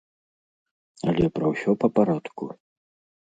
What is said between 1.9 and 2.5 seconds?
парадку.